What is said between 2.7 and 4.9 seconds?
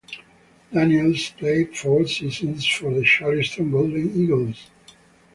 the Charleston Golden Eagles.